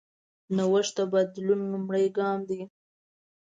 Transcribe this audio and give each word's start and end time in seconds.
نوښت 0.55 0.93
د 0.97 0.99
بدلون 1.11 1.61
لومړنی 1.71 2.07
ګام 2.17 2.39
دی. 2.49 2.61